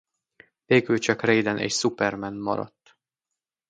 [0.65, 2.73] Végül csak Raiden és Superman marad.